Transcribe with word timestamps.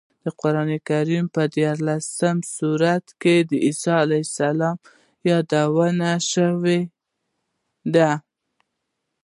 د 0.23 0.25
قرانکریم 0.41 1.25
په 1.35 1.41
دیارلس 1.55 2.03
سورتونو 2.57 3.15
کې 3.21 3.35
عیسی 3.65 3.89
علیه 4.03 4.23
السلام 4.27 4.77
یاد 5.29 5.51
شوی 6.31 6.79
دی. 7.93 8.09